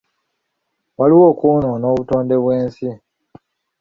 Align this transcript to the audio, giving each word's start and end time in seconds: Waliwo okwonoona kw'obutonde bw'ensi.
Waliwo 0.99 1.25
okwonoona 1.31 1.85
kw'obutonde 1.89 2.35
bw'ensi. 2.43 2.89